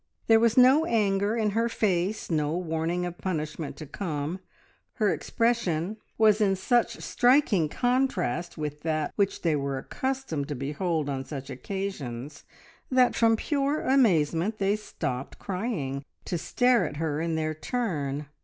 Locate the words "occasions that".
11.51-13.13